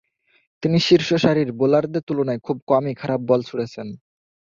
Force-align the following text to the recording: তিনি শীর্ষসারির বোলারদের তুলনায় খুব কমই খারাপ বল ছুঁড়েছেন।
তিনি 0.63 0.77
শীর্ষসারির 0.79 1.49
বোলারদের 1.51 2.03
তুলনায় 2.07 2.43
খুব 2.43 2.57
কমই 2.67 2.93
খারাপ 2.93 3.19
বল 3.21 3.39
ছুঁড়েছেন। 3.43 3.87